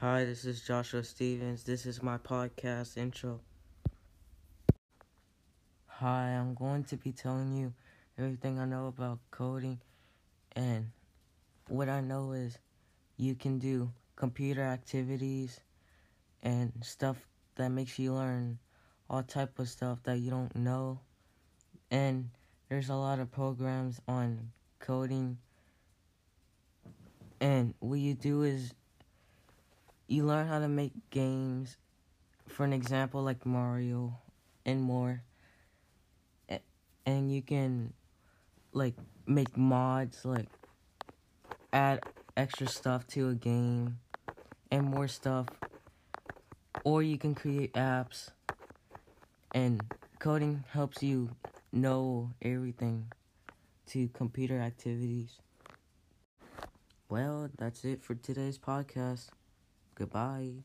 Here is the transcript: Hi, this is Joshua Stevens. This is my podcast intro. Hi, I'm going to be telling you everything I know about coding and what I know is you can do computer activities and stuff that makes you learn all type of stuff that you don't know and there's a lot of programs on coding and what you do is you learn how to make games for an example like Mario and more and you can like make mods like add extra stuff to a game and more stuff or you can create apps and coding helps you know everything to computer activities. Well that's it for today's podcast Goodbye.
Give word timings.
Hi, 0.00 0.26
this 0.26 0.44
is 0.44 0.60
Joshua 0.60 1.02
Stevens. 1.02 1.64
This 1.64 1.86
is 1.86 2.02
my 2.02 2.18
podcast 2.18 2.98
intro. 2.98 3.40
Hi, 5.86 6.32
I'm 6.32 6.52
going 6.52 6.84
to 6.84 6.98
be 6.98 7.12
telling 7.12 7.56
you 7.56 7.72
everything 8.18 8.58
I 8.58 8.66
know 8.66 8.88
about 8.88 9.20
coding 9.30 9.80
and 10.54 10.90
what 11.68 11.88
I 11.88 12.02
know 12.02 12.32
is 12.32 12.58
you 13.16 13.34
can 13.34 13.58
do 13.58 13.90
computer 14.16 14.60
activities 14.60 15.60
and 16.42 16.74
stuff 16.82 17.16
that 17.54 17.70
makes 17.70 17.98
you 17.98 18.12
learn 18.12 18.58
all 19.08 19.22
type 19.22 19.58
of 19.58 19.66
stuff 19.66 20.02
that 20.02 20.18
you 20.18 20.28
don't 20.28 20.54
know 20.54 21.00
and 21.90 22.28
there's 22.68 22.90
a 22.90 22.94
lot 22.94 23.18
of 23.18 23.32
programs 23.32 23.98
on 24.06 24.52
coding 24.78 25.38
and 27.40 27.72
what 27.80 27.98
you 27.98 28.12
do 28.12 28.42
is 28.42 28.74
you 30.08 30.24
learn 30.24 30.46
how 30.46 30.58
to 30.58 30.68
make 30.68 30.92
games 31.10 31.76
for 32.48 32.64
an 32.64 32.72
example 32.72 33.22
like 33.22 33.44
Mario 33.44 34.18
and 34.64 34.82
more 34.82 35.22
and 37.06 37.32
you 37.32 37.40
can 37.40 37.92
like 38.72 38.94
make 39.26 39.56
mods 39.56 40.24
like 40.24 40.48
add 41.72 42.00
extra 42.36 42.66
stuff 42.66 43.06
to 43.06 43.28
a 43.28 43.34
game 43.34 43.98
and 44.70 44.84
more 44.84 45.08
stuff 45.08 45.46
or 46.84 47.02
you 47.02 47.16
can 47.16 47.34
create 47.34 47.72
apps 47.74 48.30
and 49.54 49.82
coding 50.18 50.64
helps 50.72 51.02
you 51.02 51.30
know 51.72 52.30
everything 52.42 53.06
to 53.86 54.08
computer 54.08 54.60
activities. 54.60 55.38
Well 57.08 57.48
that's 57.56 57.84
it 57.84 58.02
for 58.02 58.14
today's 58.14 58.58
podcast 58.58 59.28
Goodbye. 59.96 60.62